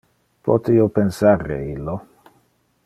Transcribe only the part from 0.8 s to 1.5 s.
pensar